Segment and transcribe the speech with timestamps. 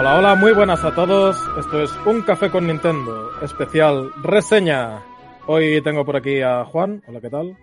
[0.00, 1.36] Hola, hola, muy buenas a todos.
[1.58, 5.02] Esto es Un Café con Nintendo, especial reseña.
[5.46, 7.02] Hoy tengo por aquí a Juan.
[7.06, 7.54] Hola, ¿qué tal?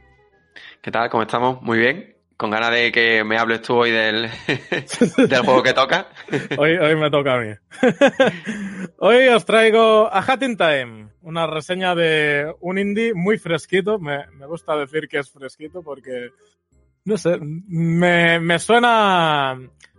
[0.80, 1.10] ¿Qué tal?
[1.10, 1.60] ¿Cómo estamos?
[1.64, 2.16] Muy bien.
[2.38, 4.30] Con ganas de que me hables tú hoy del,
[5.18, 6.10] del juego que toca.
[6.60, 7.56] Hoy, hoy me toca a mí.
[9.00, 13.98] Hoy os traigo a Hat in Time, una reseña de un indie muy fresquito.
[13.98, 16.30] Me, me gusta decir que es fresquito porque,
[17.04, 19.58] no sé, me, me suena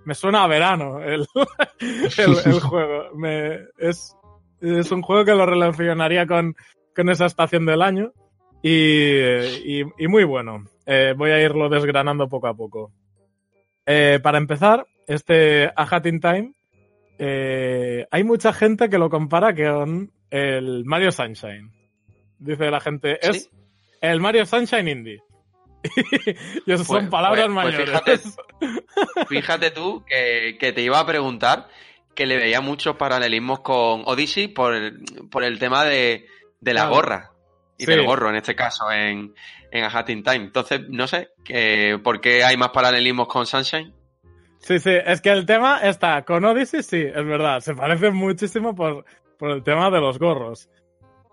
[0.08, 1.26] me suena a verano el,
[2.16, 3.14] el, el juego.
[3.14, 4.16] Me, es,
[4.62, 6.56] es un juego que lo relacionaría con,
[6.96, 8.14] con esa estación del año
[8.62, 10.64] y, y, y muy bueno.
[10.86, 12.90] Eh, voy a irlo desgranando poco a poco.
[13.84, 16.54] Eh, para empezar, este A Hat in Time,
[17.18, 21.70] eh, hay mucha gente que lo compara con el Mario Sunshine.
[22.38, 23.28] Dice la gente, ¿Sí?
[23.28, 23.50] es
[24.00, 25.20] el Mario Sunshine Indie.
[26.66, 28.20] y eso son Pues- palabras pues- pues mayores.
[28.60, 31.68] fíjate, fíjate tú que, que te iba a preguntar
[32.14, 36.26] que le veía muchos paralelismos con Odyssey por el, por el tema de,
[36.60, 37.30] de la gorra.
[37.80, 37.92] Y Sí.
[37.92, 39.32] del gorro, en este caso, en,
[39.70, 40.46] en A Hat in Time.
[40.46, 43.94] Entonces, no sé, que, ¿por qué hay más paralelismos con Sunshine?
[44.58, 48.74] Sí, sí, es que el tema está con Odyssey, sí, es verdad, se parece muchísimo
[48.74, 49.04] por,
[49.38, 50.68] por el tema de los gorros.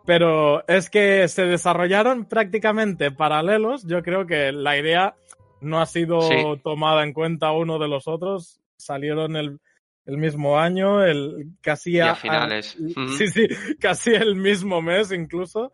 [0.06, 3.86] Pero es que se desarrollaron prácticamente paralelos.
[3.88, 5.16] Yo creo que la idea
[5.62, 6.36] no ha sido Sí.
[6.64, 8.60] tomada en cuenta uno de los otros.
[8.78, 9.60] Salieron el,
[10.06, 12.78] el mismo año, el casi a finales.
[12.96, 13.48] a- sí, sí,
[13.80, 15.72] casi el mismo mes incluso.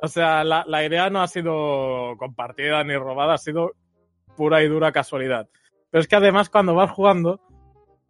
[0.00, 3.72] O sea, la, la idea no ha sido compartida ni robada, ha sido
[4.36, 5.48] pura y dura casualidad.
[5.90, 7.40] Pero es que además cuando vas jugando,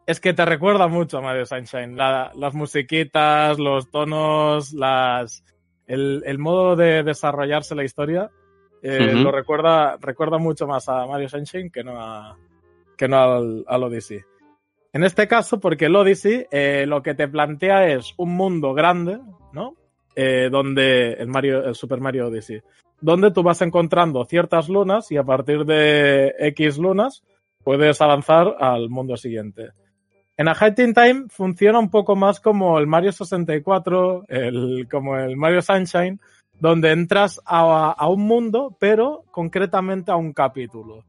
[0.07, 1.97] es que te recuerda mucho a Mario Sunshine.
[1.97, 5.45] La- las musiquitas, los tonos, las,
[5.87, 8.31] el, el modo de desarrollarse la historia,
[8.83, 12.37] eh, lo recuerda, recuerda mucho más a Mario Sunshine que no, a,
[12.97, 14.21] que no al, al Odyssey.
[14.93, 19.19] En este caso, porque el Odyssey eh, lo que te plantea es un mundo grande,
[19.53, 19.75] ¿no?
[20.15, 22.63] Eh, donde el Mario, el Super Mario Odyssey,
[23.01, 27.23] donde tú vas encontrando ciertas lunas y a partir de X lunas
[27.63, 29.73] puedes avanzar al mundo siguiente.
[30.37, 35.17] En A Hat in Time funciona un poco más como el Mario 64, el, como
[35.19, 36.21] el Mario Sunshine,
[36.61, 41.05] donde entras a, a un mundo, pero concretamente a un capítulo.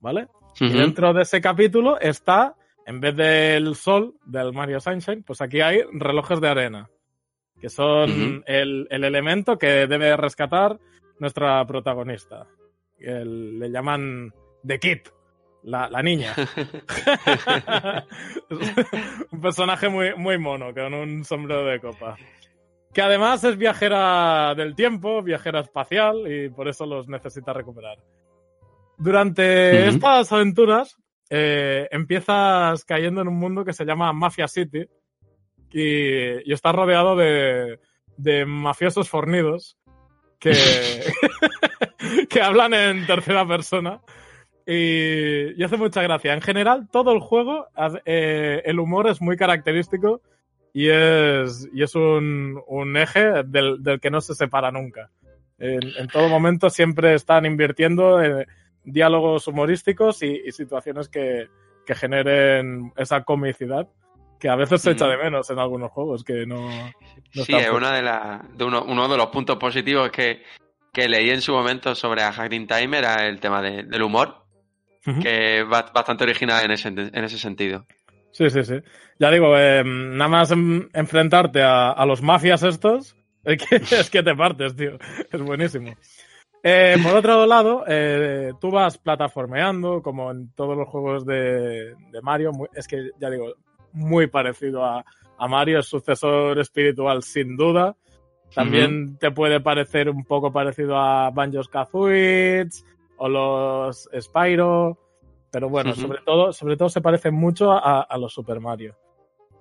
[0.00, 0.28] ¿Vale?
[0.66, 2.54] Y dentro de ese capítulo está,
[2.84, 6.90] en vez del sol del Mario Sunshine, pues aquí hay relojes de arena,
[7.60, 10.78] que son el, el elemento que debe rescatar
[11.18, 12.46] nuestra protagonista.
[12.98, 14.32] El- le llaman
[14.66, 14.98] The Kid,
[15.62, 16.34] la, la niña.
[19.30, 22.16] un personaje muy, muy mono, con un sombrero de copa.
[22.92, 27.98] Que además es viajera del tiempo, viajera espacial, y por eso los necesita recuperar.
[28.98, 30.96] Durante estas aventuras,
[31.30, 34.86] eh, empiezas cayendo en un mundo que se llama Mafia City,
[35.70, 37.78] y, y estás rodeado de,
[38.16, 39.78] de mafiosos fornidos
[40.38, 40.52] que,
[42.28, 44.00] que hablan en tercera persona.
[44.66, 46.32] Y, y hace mucha gracia.
[46.34, 47.66] En general, todo el juego,
[48.04, 50.20] eh, el humor es muy característico
[50.72, 55.10] y es, y es un, un eje del, del que no se separa nunca.
[55.58, 58.46] En, en todo momento siempre están invirtiendo en
[58.84, 61.48] diálogos humorísticos y, y situaciones que,
[61.86, 63.86] que generen esa comicidad
[64.40, 67.70] que a veces se echa de menos en algunos juegos que no, no Sí, es
[67.70, 70.42] una de la, de uno, uno de los puntos positivos que,
[70.92, 74.41] que leí en su momento sobre a Hacking Time era el tema de- del humor,
[75.22, 77.84] Que bastante original en ese, en ese sentido.
[78.30, 78.76] Sí, sí, sí.
[79.18, 84.10] Ya digo, eh, nada más en- enfrentarte a, a los mafias estos, es que, es
[84.10, 84.98] que te partes, tío.
[85.30, 85.92] Es buenísimo.
[86.62, 92.22] Eh, por otro lado, eh, tú vas plataformeando, como en todos los juegos de, de
[92.22, 92.52] Mario.
[92.52, 93.54] muy- es que, ya digo,
[93.92, 95.04] muy parecido a,
[95.38, 97.96] a Mario, es sucesor espiritual sin duda.
[98.54, 102.68] También te puede parecer un poco parecido a Banjos Kazooie
[103.22, 104.98] o los Spyro.
[105.50, 108.96] Pero bueno, sobre todo, sobre todo se parece mucho a, a los Super Mario.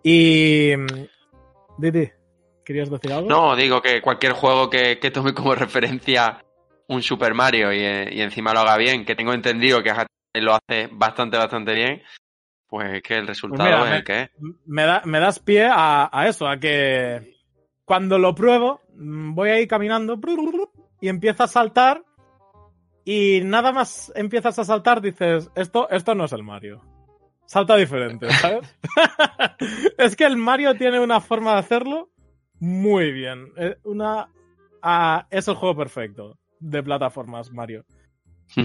[0.04, 0.72] Y.
[1.78, 2.10] Didi,
[2.63, 3.30] ¿querías decir algo?
[3.30, 6.44] No, digo que cualquier juego que, que tome como referencia
[6.88, 9.94] un Super Mario y, y, encima lo haga bien, que tengo entendido que
[10.42, 12.02] lo hace bastante, bastante bien,
[12.68, 14.30] pues que el resultado Pues mira, es me- el que es.
[14.66, 17.36] me, da- me das pie a, a eso, a que
[17.86, 20.19] cuando lo pruebo, mm, voy ahí caminando
[21.02, 22.04] y empieza a saltar
[23.03, 26.81] y nada más empiezas a saltar, dices, esto, esto no es el Mario.
[27.45, 28.77] Salta diferente, ¿sabes?
[29.98, 32.09] es que el Mario tiene una forma de hacerlo
[32.62, 33.51] muy bien.
[33.57, 34.30] Eh, Una,
[34.83, 37.86] ah, es el juego perfecto de plataformas, Mario.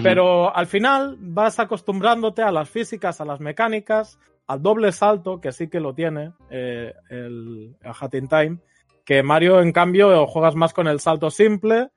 [0.03, 5.53] Pero al final vas acostumbrándote a las físicas, a las mecánicas, al doble salto, que
[5.53, 8.57] sí que lo tiene eh, el, el Hat in Time,
[9.05, 11.89] que Mario, en cambio, juegas más con el salto simple.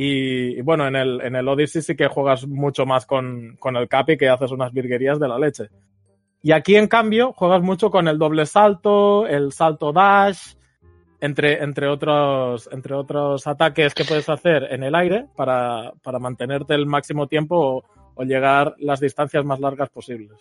[0.00, 3.76] Y, y bueno, en el, en el Odyssey sí que juegas mucho más con, con
[3.76, 5.70] el Capi, que haces unas virguerías de la leche.
[6.40, 10.54] Y aquí, en cambio, juegas mucho con el doble salto, el salto dash,
[11.20, 16.74] entre, entre, otros, entre otros ataques que puedes hacer en el aire para, para mantenerte
[16.74, 17.84] el máximo tiempo o,
[18.14, 20.38] o llegar las distancias más largas posibles.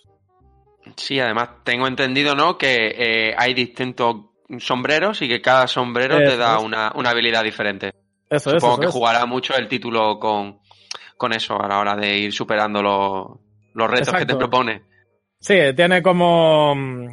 [0.95, 2.59] Sí, además tengo entendido, ¿no?
[2.59, 4.18] Que eh, hay distintos
[4.59, 7.92] sombreros y que cada sombrero te da una, una habilidad diferente.
[8.29, 8.62] Eso es.
[8.62, 10.59] Supongo eso que jugará mucho el título con,
[11.15, 13.27] con eso a la hora de ir superando los,
[13.74, 14.83] los retos que te propone.
[15.39, 17.07] Sí, tiene como mm,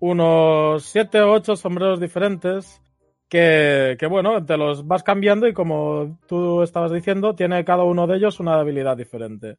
[0.00, 2.80] unos siete o ocho sombreros diferentes
[3.28, 8.06] que, que, bueno, te los vas cambiando y como tú estabas diciendo, tiene cada uno
[8.06, 9.58] de ellos una habilidad diferente.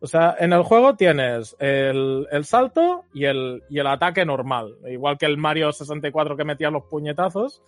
[0.00, 4.76] O sea, en el juego tienes el, el salto y el, y el ataque normal.
[4.86, 7.62] Igual que el Mario 64 que metía los puñetazos.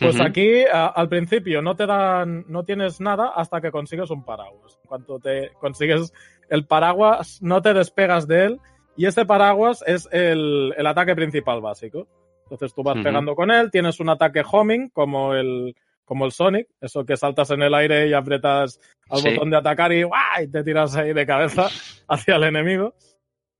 [0.00, 4.24] Pues aquí a- al principio no te dan, no tienes nada hasta que consigues un
[4.24, 4.78] paraguas.
[4.82, 6.12] En cuanto te consigues
[6.48, 8.60] el paraguas, no te despegas de él
[8.96, 12.06] y ese paraguas es el, el ataque principal básico.
[12.44, 15.74] Entonces tú vas pegando con él, tienes un ataque homing como el,
[16.04, 19.30] como el Sonic, eso que saltas en el aire y aprietas al Sí.
[19.34, 20.48] botón de atacar y, ¡guay!
[20.50, 21.68] te tiras ahí de cabeza
[22.08, 22.94] hacia el enemigo.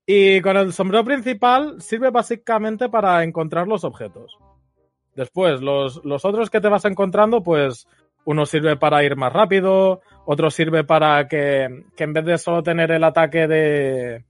[0.04, 4.36] Y con el sombrero principal sirve básicamente para encontrar los objetos.
[5.14, 7.86] Después, los, los otros que te vas encontrando, pues
[8.24, 12.62] uno sirve para ir más rápido, otro sirve para que, que en vez de solo
[12.62, 14.24] tener el ataque de,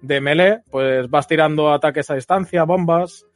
[0.00, 3.26] de melee, pues vas tirando ataques a distancia, bombas.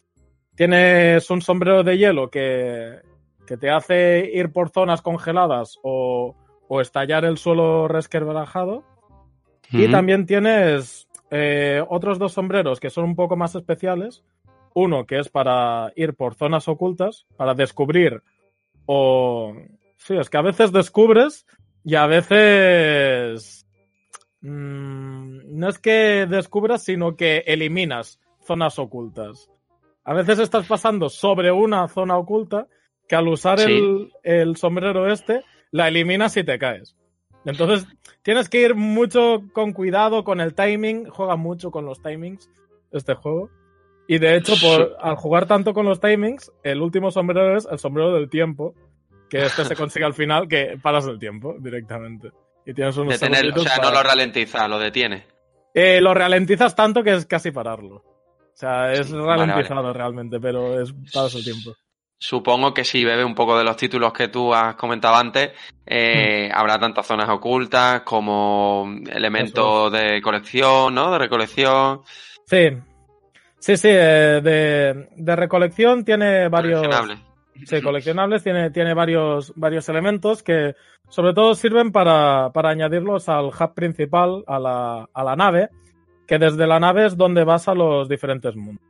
[0.55, 3.01] Tienes un sombrero de hielo que,
[3.47, 6.35] que te hace ir por zonas congeladas o,
[6.69, 8.85] o estallar el suelo resquebrajado.
[9.73, 14.25] Y también tienes eh, otros dos sombreros que son un poco más especiales.
[14.79, 18.23] Uno que es para ir por zonas ocultas, para descubrir
[18.85, 19.55] o...
[19.97, 21.47] Sí, es que a veces descubres
[21.83, 23.67] y a veces...
[24.43, 29.51] mm, no es que descubras, sino que eliminas zonas ocultas.
[30.05, 32.67] A veces estás pasando sobre una zona oculta
[33.09, 33.73] que al usar Sí.
[33.73, 36.95] el, el sombrero este, la eliminas y te caes.
[37.47, 37.87] Entonces,
[38.23, 41.09] tienes que ir mucho con cuidado con el timing.
[41.09, 42.51] Juega mucho con los timings
[42.93, 43.49] este juego.
[44.09, 47.79] Y de hecho, por, al jugar tanto con los timings, el último sombrero es el
[47.79, 48.75] sombrero del tiempo.
[49.29, 52.31] Que este se consigue al final, que paras el tiempo directamente.
[52.65, 55.27] Y tienes unos Detenerlo, o sea, no lo ralentiza, lo detiene.
[55.75, 57.97] Eh, lo ralentizas tanto que es casi pararlo.
[57.97, 61.75] O sea, es Sí, vale, ralentizado realmente, pero es paras el tiempo.
[62.19, 65.51] Supongo que si bebe un poco de los títulos que tú has comentado antes,
[65.85, 71.11] eh, habrá tantas zonas ocultas como elementos de colección, ¿no?
[71.11, 72.01] De recolección.
[72.47, 72.71] Sí.
[73.59, 76.81] Sí, sí, eh, de, de recolección tiene varios.
[76.83, 77.19] coleccionables.
[77.65, 80.75] Sí, coleccionables tiene, tiene varios, varios elementos que
[81.09, 85.71] sobre todo sirven para, para añadirlos al hub principal, a la, a la nave,
[86.27, 88.85] que desde la nave es donde vas a los diferentes mundos.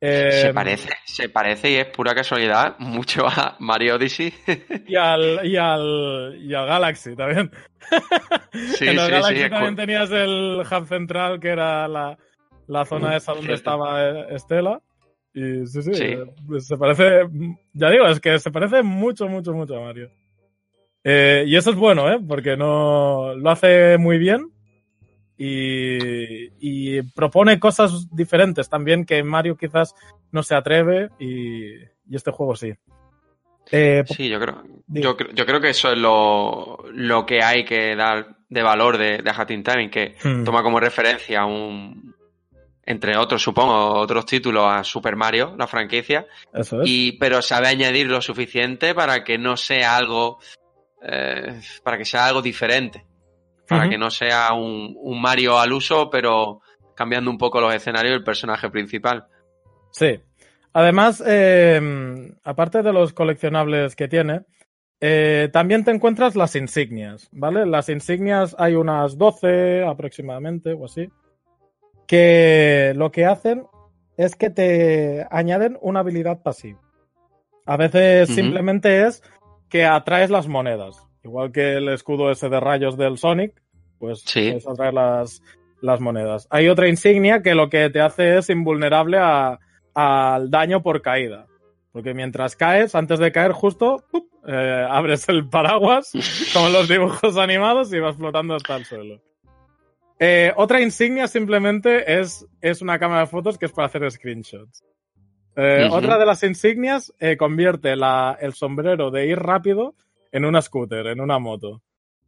[0.00, 4.32] Eh, Se parece, se parece y es pura casualidad mucho a Mario Odyssey.
[4.86, 7.50] Y al, y al, y al Galaxy también.
[8.52, 9.50] Sí, en el sí, Galaxy sí.
[9.50, 12.16] también tenías el hub central, que era la,
[12.70, 14.80] la zona esa donde estaba eh, Estela.
[15.34, 16.04] Y sí, sí, Sí.
[16.04, 17.28] eh, pues se parece,
[17.72, 20.10] ya digo, es que se parece mucho, mucho, mucho a Mario.
[21.04, 22.18] Eh, y eso es bueno, ¿eh?
[22.26, 24.50] Porque no lo hace muy bien
[25.38, 29.94] y, y propone cosas diferentes también que Mario quizás
[30.32, 32.72] no se atreve y, y este juego sí.
[33.72, 37.64] Eh, Sí, yo creo, yo, creo- yo creo que eso es lo, lo que hay
[37.64, 42.14] que dar de valor de, de Hat in Time, que hmm, toma como referencia un,
[42.84, 46.88] entre otros, supongo, otros títulos a Super Mario, la franquicia, eso es.
[46.88, 50.38] y, pero sabe añadir lo suficiente para que no sea algo,
[51.02, 53.04] eh, para que sea algo diferente,
[53.68, 56.60] para que no sea un, un Mario al uso, pero
[56.94, 59.26] cambiando un poco los escenarios y el personaje principal.
[59.92, 60.20] Sí.
[60.72, 64.42] Además, eh, aparte de los coleccionables que tiene,
[65.00, 67.64] eh, también te encuentras las insignias, ¿vale?
[67.66, 71.08] Las insignias hay unas 12 aproximadamente o así,
[72.10, 73.66] que lo que hacen
[74.16, 76.80] es que te añaden una habilidad pasiva.
[77.66, 79.22] A veces simplemente es
[79.68, 83.62] que atraes las monedas, igual que el escudo ese de rayos del Sonic,
[84.00, 84.58] pues Sí.
[84.68, 85.40] atraer las,
[85.80, 86.48] las monedas.
[86.50, 89.60] Hay otra insignia que lo que te hace es invulnerable a-
[89.94, 91.46] al daño por caída.
[91.92, 94.26] Porque mientras caes, antes de caer justo, ¡pup!
[94.48, 96.10] eh, abres el paraguas,
[96.54, 99.20] como en los dibujos animados, y vas flotando hasta el suelo.
[100.22, 104.84] Eh, otra insignia simplemente es, es una cámara de fotos que es para hacer screenshots.
[105.56, 105.88] Eh.
[105.90, 109.94] Otra de las insignias eh, convierte la- el sombrero de ir rápido
[110.30, 111.82] en una scooter, en una moto.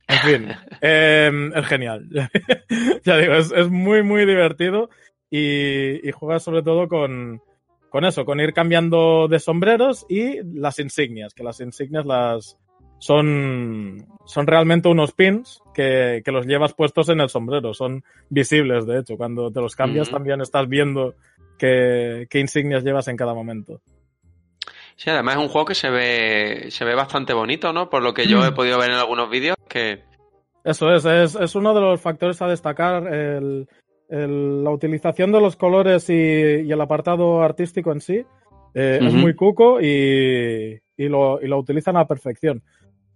[0.09, 0.49] En fin,
[0.81, 2.09] eh, es genial.
[3.05, 4.89] ya digo, es, es muy, muy divertido
[5.31, 7.43] y, y juega sobre todo con,
[7.91, 12.57] con eso, con ir cambiando de sombreros y las insignias, que las insignias las
[13.03, 18.87] son, son realmente unos pins que, que los llevas puestos en el sombrero, son visibles
[18.87, 21.15] de hecho, cuando te los cambias también estás viendo
[21.59, 23.81] qué, qué insignias llevas en cada momento.
[24.95, 27.91] Sí, además es un juego que se ve, se ve bastante bonito, ¿no?
[27.91, 30.01] Por lo que yo he podido ver en algunos vídeos, que
[30.63, 33.67] Eso es, es, es uno de los factores a destacar, el,
[34.09, 38.25] el- la utilización de los colores y, y el apartado artístico en sí.
[38.75, 42.63] eh, Es muy cuco y, y lo, y lo utilizan a perfección.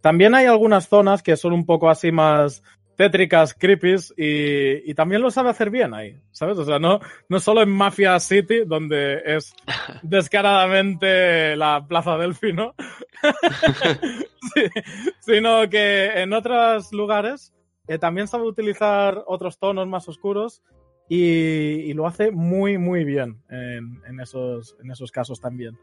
[0.06, 2.62] También hay algunas zonas que son un poco así más
[2.94, 6.56] tétricas, creepies, y, y también lo sabe hacer bien ahí, ¿sabes?
[6.58, 9.52] O sea, no, no solo en Mafia City, donde es
[10.04, 12.76] descaradamente la Plaza Delfino,
[14.54, 14.62] Sí,
[15.18, 17.52] sino que en otros lugares
[17.88, 20.62] eh, también sabe utilizar otros tonos más oscuros
[21.08, 25.76] y, y lo hace muy, muy bien en, en esos, en esos casos también.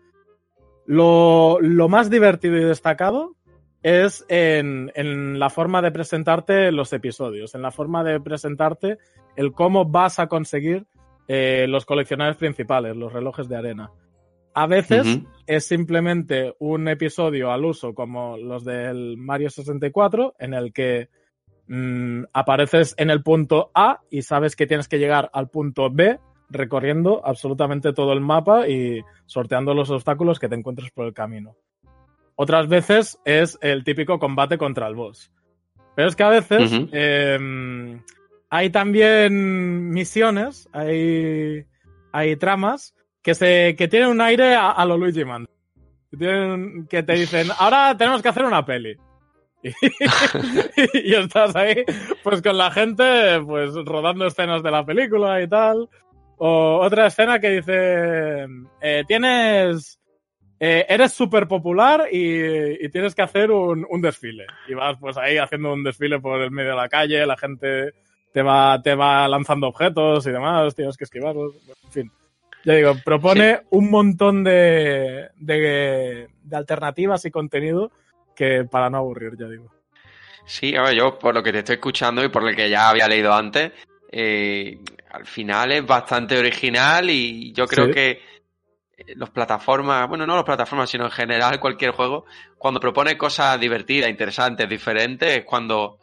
[0.86, 3.36] Lo, lo más divertido y destacado
[3.84, 8.98] es en, en la forma de presentarte los episodios, en la forma de presentarte
[9.36, 10.86] el cómo vas a conseguir
[11.28, 13.92] eh, los coleccionables principales, los relojes de arena.
[14.56, 20.72] A veces es simplemente un episodio al uso como los del Mario 64, en el
[20.72, 21.10] que
[21.68, 26.20] mm, apareces en el punto A y sabes que tienes que llegar al punto B
[26.50, 31.56] recorriendo absolutamente todo el mapa y sorteando los obstáculos que te encuentres por el camino.
[32.36, 35.32] Otras veces es el típico combate contra el boss.
[35.96, 38.00] Pero es que a veces eh,
[38.50, 41.66] hay también misiones, hay,
[42.12, 45.48] hay tramas que, se, que tienen un aire a, a lo Luigi Man.
[46.10, 48.96] Que, tienen- que te dicen, ahora tenemos que hacer una peli.
[49.63, 51.84] Y, y estás ahí,
[52.24, 55.88] pues con la gente, pues rodando escenas de la película y tal.
[56.38, 58.46] O otra escena que dice,
[58.82, 60.00] eh, tienes,
[60.60, 64.46] eh, eres súper popular y, y tienes que hacer un, un desfile.
[64.68, 67.94] Y vas pues ahí haciendo un desfile por el medio de la calle, la gente
[68.32, 71.54] te va, te va lanzando objetos y demás, tienes que esquivarlos,
[71.86, 72.12] en fin.
[72.66, 77.92] Ya digo, propone un montón de, de, de alternativas y contenido
[78.36, 79.70] que para no aburrir, ya digo.
[80.46, 82.90] Sí, a ver, yo por lo que te estoy escuchando y por lo que ya
[82.90, 83.72] había leído antes,
[84.12, 84.80] eh,
[85.12, 87.92] al final es bastante original y yo creo Sí.
[87.92, 88.22] que
[89.16, 92.26] los plataformas, bueno, no los plataformas, sino en general cualquier juego,
[92.58, 96.00] cuando propone cosas divertidas, interesantes, diferentes, es cuando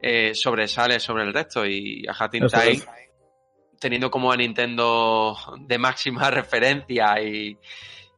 [0.00, 1.64] eh, sobresale sobre el resto.
[1.64, 2.82] Y a Hat in Eso Time,
[3.78, 7.56] teniendo como a Nintendo de máxima referencia y,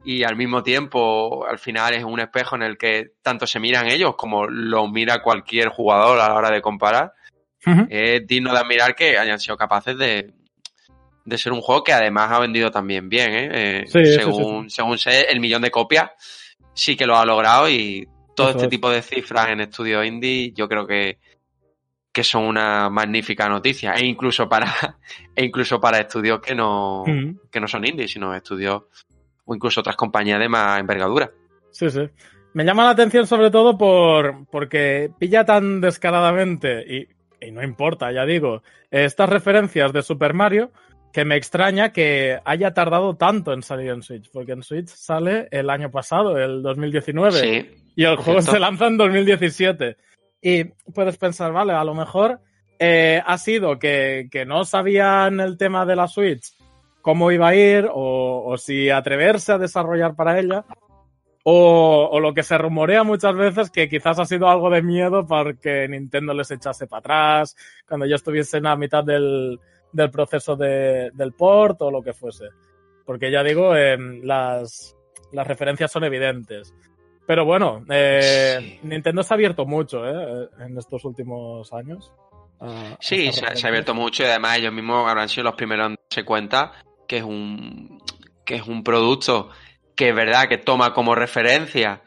[0.05, 3.89] y al mismo tiempo al final es un espejo en el que tanto se miran
[3.89, 7.13] ellos como lo mira cualquier jugador a la hora de comparar,
[7.89, 10.35] es digno de admirar que hayan sido capaces de,
[11.25, 13.49] de ser un juego que además ha vendido también bien, ¿eh?
[13.53, 16.11] Eh, Sí, sí, según, según sé, el millón de copias
[16.75, 18.71] sí que lo ha logrado y todo Eso este es.
[18.71, 21.19] tipo de cifras en estudios indie yo creo que,
[22.13, 24.67] que son una magnífica noticia e incluso para
[25.37, 27.05] e incluso para estudios que no
[27.51, 28.83] que no son indie sino estudios
[29.45, 31.31] o incluso otras compañías de más envergadura
[31.71, 32.09] Sí, sí.
[32.55, 37.09] Me llama la atención sobre todo por porque pilla tan descaradamente, y,
[37.45, 38.63] y no importa, ya digo,
[38.93, 40.71] estas referencias de Super Mario,
[41.15, 45.49] que me extraña que haya tardado tanto en salir en Switch, porque en Switch sale
[45.51, 48.53] el año pasado, el 2019, sí y el juego cierto.
[48.53, 49.97] se lanza en 2017.
[50.43, 52.41] Y puedes pensar, vale, a lo mejor
[52.79, 56.53] eh, ha sido que, que no sabían el tema de la Switch,
[57.01, 60.65] cómo iba a ir, o, o si atreverse a desarrollar para ella,
[61.45, 65.27] o, o lo que se rumorea muchas veces que quizás ha sido algo de miedo
[65.27, 67.57] porque Nintendo les echase para atrás
[67.87, 69.61] cuando ya estuviesen a mitad del,
[69.95, 72.47] del proceso de- del port o lo que fuese.
[73.07, 74.97] porque ya digo, eh, las,
[75.33, 76.73] las referencias son evidentes.
[77.27, 78.81] Pero bueno, eh, Sí.
[78.83, 80.49] Nintendo se ha abierto mucho ¿eh?
[80.61, 82.11] en estos últimos años.
[82.61, 83.65] a- a Sí, se, ha- se ha referencias.
[83.67, 86.73] abierto mucho y además ellos mismos habrán sido los primeros en darse cuenta
[87.07, 87.99] que es un
[88.47, 89.51] que es un producto
[89.95, 92.03] que es verdad que toma como referencia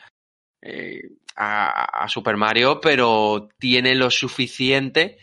[0.64, 1.02] eh,
[1.36, 5.18] a, a Super Mario, pero tiene lo suficiente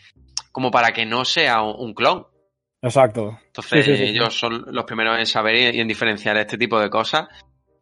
[0.53, 2.27] como para que no sea un, un clon.
[2.85, 3.39] Exacto.
[3.47, 4.11] Entonces Sí, sí, sí, sí.
[4.11, 7.27] ellos son los primeros en saber y, en diferenciar este tipo de cosas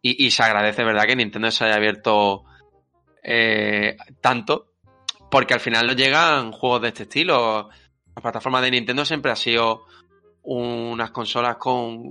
[0.02, 2.46] y, y se agradece, ¿verdad?, que Nintendo se haya abierto
[3.22, 4.72] eh, tanto
[5.30, 7.70] porque al final nos llegan juegos de este estilo.
[8.16, 9.86] La plataforma de Nintendo siempre ha sido
[10.44, 12.02] unas consolas con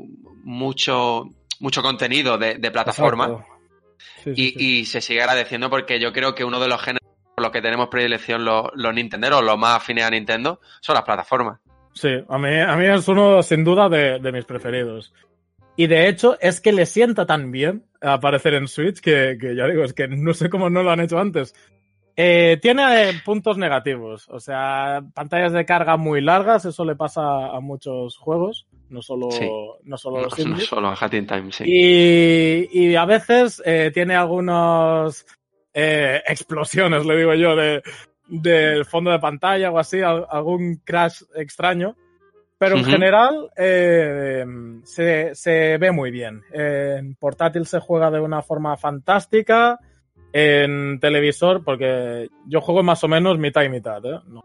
[0.44, 1.25] mucho,
[1.61, 3.44] mucho contenido de, de plataforma
[4.26, 7.02] y, y se sigue agradeciendo porque yo creo que uno de los géneros
[7.34, 11.04] por los que tenemos predilección los, los Nintenderos, los más afines a Nintendo, son las
[11.04, 11.61] plataformas.
[11.94, 15.12] Sí, a mí, a mí es uno sin duda de, de mis preferidos.
[15.76, 19.66] Y de hecho es que le sienta tan bien aparecer en Switch que, que ya
[19.66, 21.54] digo, es que no sé cómo no lo han hecho antes.
[22.14, 27.46] Eh, tiene eh, puntos negativos, o sea, pantallas de carga muy largas, eso le pasa
[27.46, 29.49] a muchos juegos, no solo, Sí.
[29.84, 31.64] no solo No, los no solo a Hat in Time, sí.
[31.66, 35.25] Y, y a veces eh, tiene algunos
[35.72, 37.82] eh, explosiones, le digo yo, de
[38.40, 41.96] del fondo de pantalla o así, al- algún crash extraño.
[42.58, 44.44] Pero en general eh,
[44.84, 46.42] se, se ve muy bien.
[46.52, 49.78] En portátil se juega de una forma fantástica.
[50.32, 54.18] En televisor, porque yo juego más o menos mitad y mitad, ¿eh?
[54.28, 54.42] No,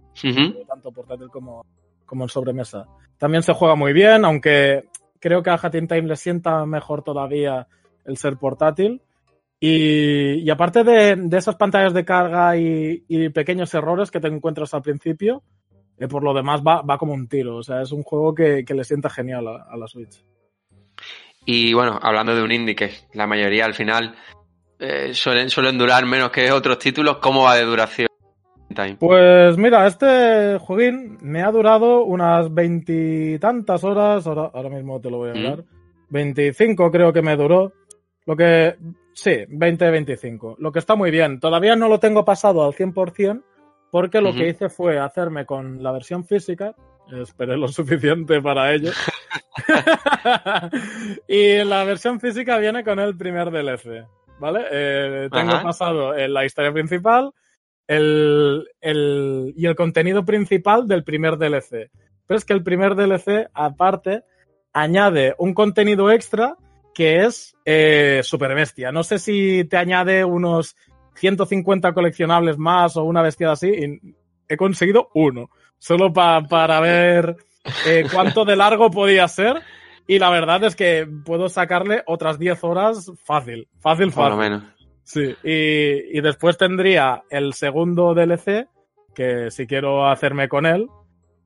[0.67, 1.63] tanto portátil como,
[2.05, 2.85] como en sobremesa.
[3.17, 4.89] También se juega muy bien, aunque
[5.21, 7.67] creo que a Hat in Time le sienta mejor todavía
[8.03, 9.01] el ser portátil.
[9.59, 14.27] Y, y aparte de, de esas pantallas de carga y, y pequeños errores que te
[14.27, 15.41] encuentras al principio,
[15.97, 17.57] eh, por lo demás va, va como un tiro.
[17.57, 20.23] O sea, es un juego que, que le sienta genial a, a la Switch.
[21.45, 24.15] Y bueno, hablando de un indie que la mayoría al final
[24.79, 28.07] eh, suelen, suelen durar menos que otros títulos, ¿cómo va de duración?
[28.75, 28.97] Time?
[28.99, 35.17] Pues mira, este jueguín me ha durado unas veintitantas horas, ahora, ahora mismo te lo
[35.17, 35.37] voy a Mm.
[35.37, 35.63] mirar,
[36.09, 37.71] 25 creo que me duró,
[38.25, 38.75] lo que,
[39.17, 43.41] sí, 20-25, lo que está muy bien, todavía no lo tengo pasado al 100%
[43.89, 46.75] porque lo que hice fue hacerme con la versión física,
[47.11, 48.91] esperé lo suficiente para ello,
[51.27, 54.05] y la versión física viene con el primer DLC,
[54.39, 54.65] ¿vale?
[54.71, 55.63] Eh, tengo Ajá.
[55.63, 57.31] pasado en la historia principal,
[57.87, 61.89] el, el- y el contenido principal del primer DLC.
[62.27, 64.23] Pero es que el primer DLC, aparte,
[64.73, 66.57] añade un contenido extra
[66.97, 68.91] que es eh, super bestia.
[68.91, 70.75] No sé si te añade unos
[71.13, 73.67] 150 coleccionables más o una bestiada así.
[73.69, 74.15] y
[74.49, 75.51] he conseguido uno.
[75.77, 77.35] Solo pa- para ver
[77.85, 79.57] eh, cuánto de largo podía ser.
[80.07, 83.67] Y la verdad es que puedo sacarle otras 10 horas fácil.
[83.79, 84.39] Fácil, Por lo fácil.
[84.39, 84.63] menos.
[85.03, 88.67] Sí, y, y después tendría el segundo DLC,
[89.13, 90.87] que si quiero hacerme con él,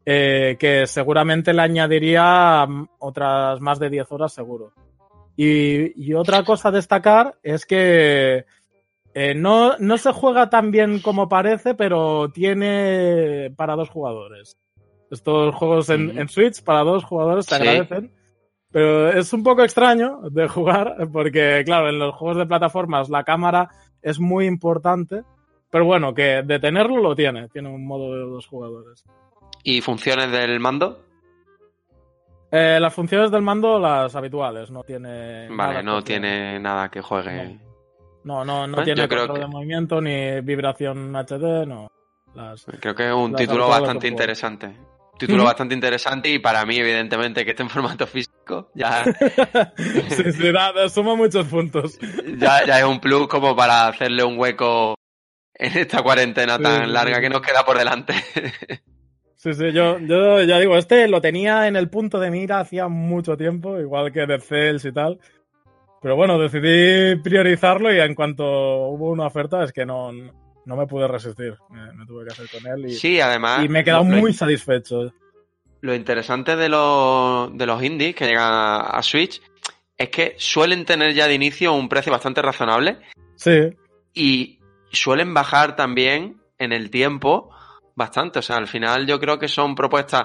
[0.05, 4.71] eh, que seguramente le añadiría mm, otras más de 10 horas seguro.
[5.43, 8.45] Y, y otra cosa a destacar es que
[9.15, 14.57] eh, no, no se juega tan bien como parece, pero tiene para dos jugadores.
[15.09, 16.19] Estos juegos en, Ujú.
[16.19, 17.61] en Switch para dos jugadores se Sí.
[17.67, 18.11] agradecen.
[18.71, 23.23] Pero es un poco extraño de jugar porque, claro, en los juegos de plataformas la
[23.23, 23.69] cámara
[24.01, 25.23] es muy importante.
[25.71, 27.49] Pero bueno, que de tenerlo lo tiene.
[27.49, 29.03] Tiene un modo de dos jugadores.
[29.63, 31.03] ¿Y funciones del mando?
[32.51, 35.47] Eh, las funciones del mando, las habituales, no tiene.
[35.49, 37.59] Vale, no tiene nada que juegue.
[38.23, 41.89] No, no, no tiene control que- de movimiento ni vibración HD, no.
[42.35, 42.65] Las...
[42.79, 44.75] Creo que es un título bastante interesante.
[45.17, 45.47] Título Ujú.
[45.47, 49.03] bastante interesante y para mí, evidentemente, que esté en formato físico, ya,
[50.09, 51.99] sí, sí, da- da- suma muchos puntos.
[52.37, 54.95] ya, ya es un plus como para hacerle un hueco
[55.53, 58.13] en esta cuarentena Sí, tan larga que nos queda por delante.
[59.41, 62.87] Sí, sí, yo, yo ya digo, este lo tenía en el punto de mira hacía
[62.87, 65.19] mucho tiempo, igual que Dead Cells y tal.
[65.99, 70.85] Pero bueno, decidí priorizarlo y en cuanto hubo una oferta es que no, no me
[70.85, 71.55] pude resistir.
[71.71, 73.65] Me, me tuve que hacer con él y, Sí, además.
[73.65, 75.11] y me he quedado lo- muy satisfecho.
[75.81, 79.41] Lo interesante de los, de los indies que llegan a, a Switch
[79.97, 82.97] es que suelen tener ya de inicio un precio bastante razonable
[83.35, 83.75] Sí,
[84.13, 84.59] y
[84.91, 87.49] suelen bajar también en el tiempo
[88.01, 88.39] bastante.
[88.39, 90.23] O sea, al final yo creo que son propuestas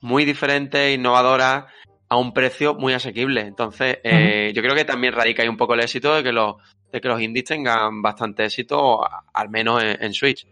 [0.00, 1.64] muy diferentes, innovadoras,
[2.08, 3.40] a un precio muy asequible.
[3.40, 6.56] Entonces, eh, yo creo que también radica ahí un poco el éxito de que los,
[6.92, 9.00] de que los indies tengan bastante éxito,
[9.32, 10.46] al menos en, en Switch.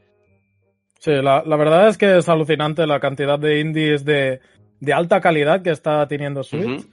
[0.98, 4.40] sí, la, la verdad es que es alucinante la cantidad de indies de,
[4.80, 6.86] de alta calidad que está teniendo Switch.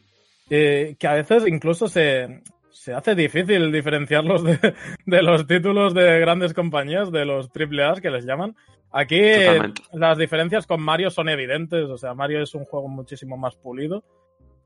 [0.54, 4.73] Eh, que a veces incluso se, se hace difícil diferenciarlos de,
[5.05, 8.55] de, los títulos de grandes compañías, de los AAA que les llaman.
[8.91, 9.81] Aquí Totalmente.
[9.93, 14.03] las diferencias con Mario son evidentes, o sea, Mario es un juego muchísimo más pulido,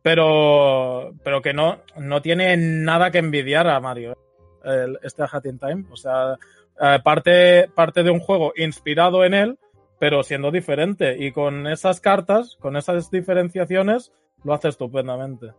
[0.02, 4.18] pero, pero que no, no tiene nada que envidiar a Mario,
[4.64, 5.86] el, este A Hat in Time.
[5.92, 6.38] O sea,
[6.80, 9.60] eh, parte, parte de un juego inspirado en él,
[10.00, 11.16] pero siendo diferente.
[11.18, 14.12] Y con esas cartas, con esas diferenciaciones,
[14.44, 15.54] lo hace estupendamente.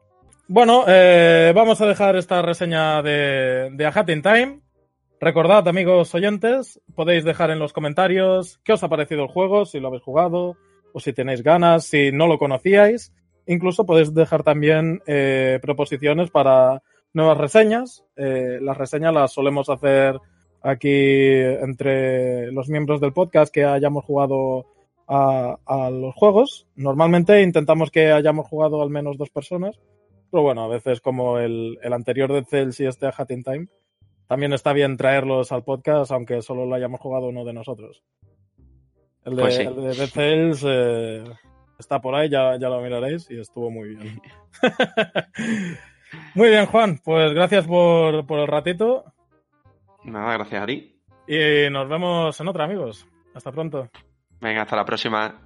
[0.49, 4.61] Bueno, eh, vamos a dejar esta reseña de, de A Hat in Time.
[5.21, 9.81] Recordad, amigos oyentes, podéis dejar en los comentarios qué os ha parecido el juego, si
[9.81, 10.57] lo habéis jugado
[10.93, 13.13] o si tenéis ganas, si no lo conocíais.
[13.47, 16.81] Incluso podéis dejar también eh, proposiciones para
[17.13, 18.05] nuevas reseñas.
[18.15, 20.17] Eh, las reseñas las solemos hacer
[20.63, 24.67] aquí entre los miembros del podcast que hayamos jugado
[25.09, 26.69] a, a, los juegos.
[26.77, 29.81] Normalmente intentamos que hayamos jugado al menos dos personas,
[30.31, 33.69] pero bueno, a veces como el, el anterior de Cells y este Hat in Time,
[34.27, 38.03] también está bien traerlos al podcast, aunque solo lo hayamos jugado uno de nosotros.
[39.25, 39.63] El de, Pues sí.
[39.63, 41.25] el de Dead Cells eh,
[41.79, 44.21] está por ahí, ya, ya lo miraréis y estuvo muy bien.
[46.35, 49.05] muy bien, Juan, pues gracias por, por el ratito
[50.05, 50.97] Nada, gracias a ti.
[51.27, 53.07] y nos vemos en otra, amigos.
[53.35, 53.89] Hasta pronto.
[54.41, 55.46] Venga, hasta la próxima.